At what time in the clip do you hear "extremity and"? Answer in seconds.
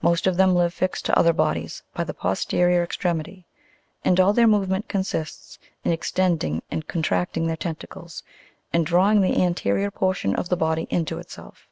2.84-4.20